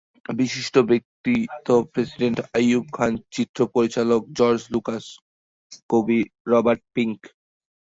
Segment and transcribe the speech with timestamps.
[0.35, 5.05] বিশিষ্ট ব্যক্তিত্ব—প্রেসিডেন্ট আইয়ুব খান, চিত্র পরিচালক জর্জ লুকাস,
[5.89, 6.19] কবি
[6.47, 7.19] রবার্ট পিংক।